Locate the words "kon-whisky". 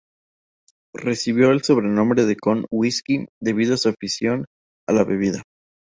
2.35-3.27